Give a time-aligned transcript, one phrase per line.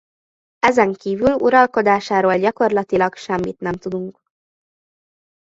[0.59, 4.21] Ezen kívül uralkodásáról gyakorlatilag semmit nem tudunk.